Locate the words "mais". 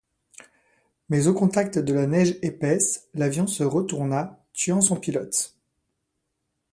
1.09-1.27